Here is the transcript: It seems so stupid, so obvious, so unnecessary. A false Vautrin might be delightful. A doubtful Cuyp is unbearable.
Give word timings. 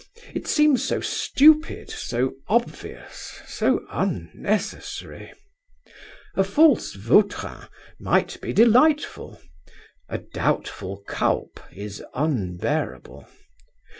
It 0.33 0.47
seems 0.47 0.83
so 0.83 0.99
stupid, 0.99 1.91
so 1.91 2.33
obvious, 2.47 3.39
so 3.45 3.85
unnecessary. 3.91 5.31
A 6.33 6.43
false 6.43 6.95
Vautrin 6.95 7.67
might 7.99 8.41
be 8.41 8.51
delightful. 8.51 9.39
A 10.09 10.17
doubtful 10.17 11.03
Cuyp 11.07 11.59
is 11.71 12.03
unbearable. 12.15 13.27